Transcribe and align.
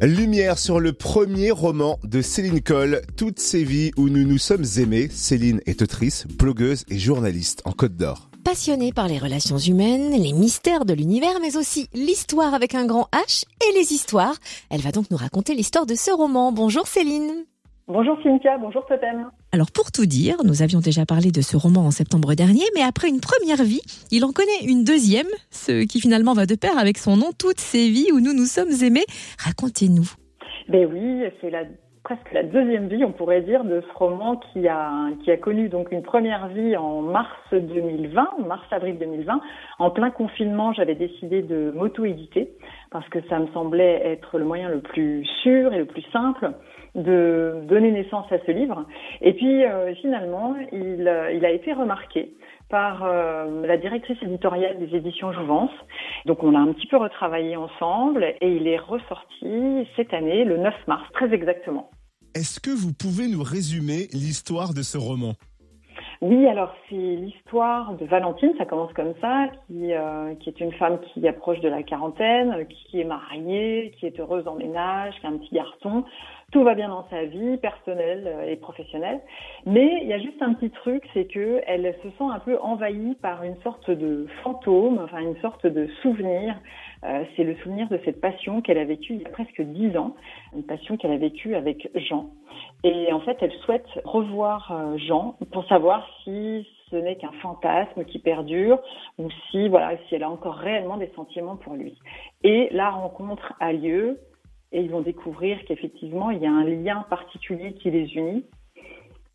Lumière 0.00 0.58
sur 0.58 0.78
le 0.78 0.92
premier 0.92 1.50
roman 1.50 1.98
de 2.04 2.22
Céline 2.22 2.62
Coll, 2.62 3.00
Toutes 3.16 3.40
ces 3.40 3.64
vies 3.64 3.90
où 3.96 4.08
nous 4.08 4.24
nous 4.24 4.38
sommes 4.38 4.62
aimés. 4.78 5.08
Céline 5.10 5.60
est 5.66 5.82
autrice, 5.82 6.24
blogueuse 6.28 6.84
et 6.88 6.98
journaliste 6.98 7.62
en 7.64 7.72
Côte 7.72 7.96
d'Or. 7.96 8.30
Passionnée 8.44 8.92
par 8.92 9.08
les 9.08 9.18
relations 9.18 9.58
humaines, 9.58 10.12
les 10.12 10.32
mystères 10.32 10.84
de 10.84 10.94
l'univers, 10.94 11.40
mais 11.42 11.56
aussi 11.56 11.88
l'histoire 11.94 12.54
avec 12.54 12.76
un 12.76 12.86
grand 12.86 13.08
H 13.12 13.44
et 13.68 13.74
les 13.74 13.92
histoires, 13.92 14.36
elle 14.70 14.82
va 14.82 14.92
donc 14.92 15.10
nous 15.10 15.16
raconter 15.16 15.54
l'histoire 15.54 15.84
de 15.84 15.96
ce 15.96 16.12
roman. 16.12 16.52
Bonjour 16.52 16.86
Céline. 16.86 17.44
Bonjour 17.88 18.16
Cynthia, 18.22 18.56
bonjour 18.56 18.86
Totem. 18.86 19.28
Alors 19.50 19.70
pour 19.72 19.90
tout 19.90 20.04
dire, 20.04 20.36
nous 20.44 20.60
avions 20.62 20.80
déjà 20.80 21.06
parlé 21.06 21.30
de 21.30 21.40
ce 21.40 21.56
roman 21.56 21.86
en 21.86 21.90
septembre 21.90 22.34
dernier, 22.34 22.64
mais 22.74 22.82
après 22.82 23.08
une 23.08 23.20
première 23.20 23.64
vie, 23.64 23.80
il 24.10 24.24
en 24.26 24.32
connaît 24.32 24.66
une 24.66 24.84
deuxième, 24.84 25.26
ce 25.50 25.84
qui 25.84 26.00
finalement 26.00 26.34
va 26.34 26.44
de 26.44 26.54
pair 26.54 26.76
avec 26.76 26.98
son 26.98 27.16
nom, 27.16 27.30
Toutes 27.38 27.60
ces 27.60 27.88
vies 27.88 28.12
où 28.12 28.20
nous 28.20 28.34
nous 28.34 28.44
sommes 28.44 28.72
aimés. 28.82 29.06
Racontez-nous. 29.42 30.10
Ben 30.68 30.86
oui, 30.92 31.24
c'est 31.40 31.48
la 31.48 31.64
presque 32.08 32.32
la 32.32 32.42
deuxième 32.42 32.88
vie, 32.88 33.04
on 33.04 33.12
pourrait 33.12 33.42
dire, 33.42 33.64
de 33.64 33.82
ce 33.82 33.98
roman 33.98 34.40
qui 34.52 34.66
a, 34.66 35.10
connu 35.42 35.68
donc 35.68 35.92
une 35.92 36.02
première 36.02 36.48
vie 36.48 36.74
en 36.74 37.02
mars 37.02 37.36
2020, 37.52 38.46
mars-avril 38.46 38.98
2020. 38.98 39.40
En 39.78 39.90
plein 39.90 40.10
confinement, 40.10 40.72
j'avais 40.72 40.94
décidé 40.94 41.42
de 41.42 41.70
m'auto-éditer 41.74 42.52
parce 42.90 43.08
que 43.08 43.18
ça 43.28 43.38
me 43.38 43.46
semblait 43.48 44.00
être 44.04 44.38
le 44.38 44.44
moyen 44.44 44.68
le 44.68 44.80
plus 44.80 45.24
sûr 45.42 45.72
et 45.72 45.78
le 45.78 45.86
plus 45.86 46.04
simple 46.12 46.52
de 46.94 47.62
donner 47.68 47.92
naissance 47.92 48.30
à 48.32 48.38
ce 48.44 48.50
livre. 48.50 48.86
Et 49.20 49.34
puis 49.34 49.64
euh, 49.64 49.94
finalement, 49.96 50.56
il, 50.72 51.06
euh, 51.06 51.32
il, 51.32 51.44
a 51.44 51.50
été 51.50 51.72
remarqué 51.72 52.34
par 52.70 53.04
euh, 53.04 53.66
la 53.66 53.76
directrice 53.76 54.18
éditoriale 54.22 54.78
des 54.78 54.96
éditions 54.96 55.32
Jouvence. 55.32 55.70
Donc 56.26 56.42
on 56.42 56.50
l'a 56.50 56.60
un 56.60 56.72
petit 56.72 56.86
peu 56.86 56.96
retravaillé 56.96 57.56
ensemble 57.56 58.24
et 58.40 58.56
il 58.56 58.66
est 58.66 58.78
ressorti 58.78 59.86
cette 59.96 60.12
année, 60.12 60.44
le 60.44 60.58
9 60.58 60.74
mars, 60.86 61.04
très 61.12 61.32
exactement. 61.32 61.90
Est-ce 62.34 62.60
que 62.60 62.70
vous 62.70 62.92
pouvez 62.92 63.28
nous 63.28 63.42
résumer 63.42 64.08
l'histoire 64.12 64.74
de 64.74 64.82
ce 64.82 64.98
roman? 64.98 65.32
Oui, 66.20 66.48
alors 66.48 66.74
c'est 66.88 66.96
l'histoire 66.96 67.94
de 67.94 68.04
Valentine, 68.04 68.52
ça 68.58 68.64
commence 68.64 68.92
comme 68.92 69.14
ça, 69.20 69.46
qui, 69.68 69.92
euh, 69.92 70.34
est 70.44 70.60
une 70.60 70.72
femme 70.72 70.98
qui 71.00 71.26
approche 71.28 71.60
de 71.60 71.68
la 71.68 71.84
quarantaine, 71.84 72.66
qui 72.68 73.00
est 73.00 73.04
mariée, 73.04 73.92
qui 73.98 74.06
est 74.06 74.18
heureuse 74.18 74.48
en 74.48 74.56
ménage, 74.56 75.14
qui 75.20 75.26
a 75.26 75.28
un 75.28 75.38
petit 75.38 75.54
garçon. 75.54 76.04
Tout 76.50 76.64
va 76.64 76.74
bien 76.74 76.88
dans 76.88 77.06
sa 77.10 77.26
vie 77.26 77.58
personnelle 77.58 78.24
euh, 78.26 78.50
et 78.50 78.56
professionnelle, 78.56 79.20
mais 79.66 80.00
il 80.02 80.08
y 80.08 80.14
a 80.14 80.18
juste 80.18 80.40
un 80.40 80.54
petit 80.54 80.70
truc, 80.70 81.04
c'est 81.12 81.26
que 81.26 81.60
elle 81.66 81.94
se 82.02 82.08
sent 82.08 82.24
un 82.32 82.38
peu 82.38 82.58
envahie 82.62 83.16
par 83.16 83.44
une 83.44 83.56
sorte 83.62 83.90
de 83.90 84.26
fantôme, 84.42 84.98
enfin 85.04 85.20
une 85.20 85.36
sorte 85.36 85.66
de 85.66 85.86
souvenir. 86.02 86.56
Euh, 87.04 87.24
c'est 87.36 87.44
le 87.44 87.54
souvenir 87.56 87.88
de 87.88 88.00
cette 88.04 88.20
passion 88.20 88.60
qu'elle 88.60 88.78
a 88.78 88.84
vécue 88.84 89.14
il 89.14 89.22
y 89.22 89.26
a 89.26 89.28
presque 89.28 89.60
dix 89.60 89.96
ans, 89.96 90.16
une 90.56 90.64
passion 90.64 90.96
qu'elle 90.96 91.12
a 91.12 91.18
vécue 91.18 91.54
avec 91.54 91.90
Jean. 91.94 92.30
Et 92.82 93.12
en 93.12 93.20
fait, 93.20 93.36
elle 93.40 93.52
souhaite 93.64 93.86
revoir 94.04 94.72
euh, 94.72 94.96
Jean 94.96 95.36
pour 95.52 95.66
savoir 95.66 96.07
si 96.22 96.66
ce 96.90 96.96
n'est 96.96 97.16
qu'un 97.16 97.32
fantasme 97.42 98.04
qui 98.04 98.18
perdure 98.18 98.78
ou 99.18 99.28
si 99.50 99.68
voilà, 99.68 99.96
si 100.08 100.14
elle 100.14 100.22
a 100.22 100.30
encore 100.30 100.54
réellement 100.54 100.96
des 100.96 101.10
sentiments 101.14 101.56
pour 101.56 101.74
lui. 101.74 101.98
Et 102.42 102.68
la 102.72 102.90
rencontre 102.90 103.52
a 103.60 103.72
lieu 103.72 104.18
et 104.72 104.82
ils 104.82 104.90
vont 104.90 105.00
découvrir 105.00 105.58
qu'effectivement, 105.66 106.30
il 106.30 106.42
y 106.42 106.46
a 106.46 106.52
un 106.52 106.64
lien 106.64 107.04
particulier 107.08 107.72
qui 107.74 107.90
les 107.90 108.14
unit. 108.16 108.44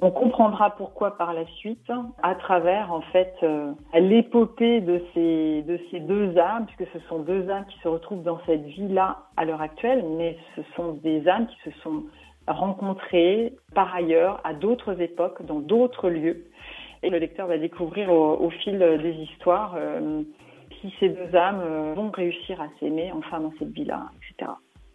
On 0.00 0.12
comprendra 0.12 0.70
pourquoi 0.70 1.18
par 1.18 1.34
la 1.34 1.44
suite 1.56 1.90
à 2.22 2.36
travers 2.36 2.92
en 2.92 3.00
fait 3.00 3.34
euh, 3.42 3.72
l'épopée 3.94 4.80
de 4.80 5.02
ces 5.12 5.62
de 5.62 5.80
ces 5.90 5.98
deux 5.98 6.38
âmes 6.38 6.66
puisque 6.66 6.92
ce 6.92 7.00
sont 7.08 7.18
deux 7.18 7.50
âmes 7.50 7.66
qui 7.66 7.80
se 7.80 7.88
retrouvent 7.88 8.22
dans 8.22 8.38
cette 8.46 8.62
vie-là 8.62 9.24
à 9.36 9.44
l'heure 9.44 9.60
actuelle 9.60 10.04
mais 10.16 10.38
ce 10.54 10.62
sont 10.76 10.92
des 10.92 11.26
âmes 11.28 11.48
qui 11.48 11.70
se 11.70 11.76
sont 11.80 12.04
rencontrés 12.52 13.54
par 13.74 13.94
ailleurs 13.94 14.40
à 14.44 14.54
d'autres 14.54 15.00
époques, 15.00 15.44
dans 15.44 15.60
d'autres 15.60 16.08
lieux. 16.08 16.46
Et 17.02 17.10
le 17.10 17.18
lecteur 17.18 17.46
va 17.46 17.58
découvrir 17.58 18.10
au, 18.10 18.50
fil 18.50 18.78
des 18.78 19.12
histoires 19.12 19.74
euh, 19.76 20.22
si 20.80 20.92
ces 20.98 21.08
deux 21.08 21.36
âmes 21.36 21.60
euh, 21.60 21.94
vont 21.94 22.10
réussir 22.10 22.60
à 22.60 22.68
s'aimer 22.78 23.12
enfin 23.12 23.40
dans 23.40 23.52
cette 23.58 23.70
vie-là, 23.70 24.10
etc. 24.16 24.50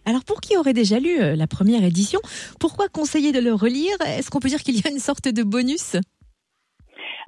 Alors 0.06 0.24
pour 0.26 0.42
qui 0.42 0.58
aurait 0.58 0.74
déjà 0.74 1.00
lu 1.00 1.22
euh, 1.22 1.36
la 1.36 1.48
première 1.48 1.84
édition, 1.84 2.20
pourquoi 2.60 2.88
conseiller 2.90 3.32
de 3.32 3.40
le 3.40 3.54
relire? 3.54 3.96
Est-ce 4.06 4.30
qu'on 4.30 4.40
peut 4.40 4.50
dire 4.50 4.62
qu'il 4.62 4.76
y 4.76 4.86
a 4.86 4.92
une 4.92 5.00
sorte 5.00 5.30
de 5.30 5.44
bonus? 5.44 5.96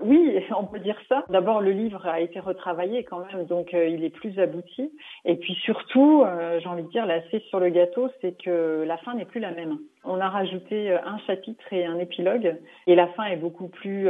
Oui, 0.05 0.39
on 0.57 0.65
peut 0.65 0.79
dire 0.79 0.97
ça. 1.09 1.25
D'abord, 1.29 1.61
le 1.61 1.71
livre 1.71 2.05
a 2.05 2.19
été 2.19 2.39
retravaillé 2.39 3.03
quand 3.03 3.19
même, 3.19 3.45
donc 3.45 3.73
euh, 3.73 3.87
il 3.87 4.03
est 4.03 4.09
plus 4.09 4.37
abouti. 4.39 4.91
Et 5.25 5.35
puis 5.35 5.53
surtout, 5.63 6.23
euh, 6.23 6.59
j'ai 6.61 6.67
envie 6.67 6.83
de 6.83 6.89
dire, 6.89 7.05
la 7.05 7.21
cerise 7.23 7.41
sur 7.49 7.59
le 7.59 7.69
gâteau, 7.69 8.09
c'est 8.21 8.37
que 8.41 8.83
la 8.87 8.97
fin 8.97 9.15
n'est 9.15 9.25
plus 9.25 9.39
la 9.39 9.51
même. 9.51 9.79
On 10.03 10.19
a 10.19 10.29
rajouté 10.29 10.91
euh, 10.91 10.97
un 11.05 11.17
chapitre 11.25 11.65
et 11.71 11.85
un 11.85 11.97
épilogue, 11.99 12.55
et 12.87 12.95
la 12.95 13.07
fin 13.07 13.25
est 13.25 13.37
beaucoup 13.37 13.67
plus 13.67 14.07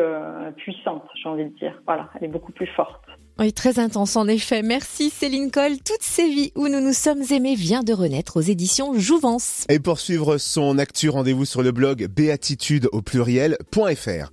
puissante, 0.57 1.03
j'ai 1.15 1.29
envie 1.29 1.45
de 1.45 1.57
dire. 1.57 1.81
Voilà, 1.85 2.09
elle 2.15 2.25
est 2.25 2.31
beaucoup 2.31 2.51
plus 2.51 2.67
forte. 2.67 3.01
Oui, 3.37 3.51
très 3.51 3.79
intense 3.79 4.15
en 4.15 4.27
effet. 4.29 4.61
Merci 4.61 5.09
Céline 5.09 5.51
Coll. 5.51 5.73
Toutes 5.85 6.01
ces 6.01 6.29
vies 6.29 6.53
où 6.55 6.69
nous 6.69 6.79
nous 6.79 6.93
sommes 6.93 7.21
aimés 7.31 7.55
vient 7.55 7.83
de 7.83 7.91
renaître 7.91 8.37
aux 8.37 8.41
éditions 8.41 8.97
Jouvence. 8.97 9.65
Et 9.67 9.79
pour 9.79 9.99
suivre 9.99 10.37
son 10.37 10.77
actu, 10.77 11.09
rendez-vous 11.09 11.43
sur 11.43 11.61
le 11.61 11.73
blog 11.73 12.07
béatitude 12.07 12.87
au 12.93 13.01
pluriel.fr. 13.01 14.23